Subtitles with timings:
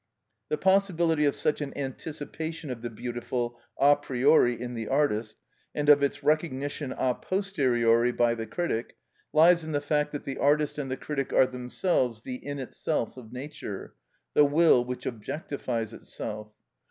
[0.49, 5.37] The possibility of such an anticipation of the beautiful a priori in the artist,
[5.75, 8.95] and of its recognition a posteriori by the critic,
[9.31, 13.15] lies in the fact that the artist and the critic are themselves the "in itself"
[13.15, 13.93] of nature,
[14.33, 16.51] the will which objectifies itself.